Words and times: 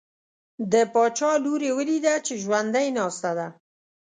د 0.71 0.73
باچا 0.93 1.31
لور 1.43 1.61
یې 1.67 1.71
ولیده 1.77 2.15
چې 2.25 2.33
ژوندی 2.43 2.87
ناسته 2.97 3.31
ده. 3.37 3.47